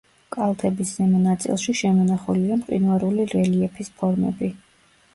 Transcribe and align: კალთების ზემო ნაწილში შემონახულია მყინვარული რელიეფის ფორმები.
კალთების 0.35 0.93
ზემო 0.99 1.19
ნაწილში 1.25 1.77
შემონახულია 1.83 2.59
მყინვარული 2.65 3.31
რელიეფის 3.37 3.97
ფორმები. 4.03 4.55